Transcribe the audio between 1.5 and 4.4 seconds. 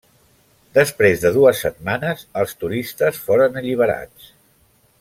setmanes els turistes foren alliberats.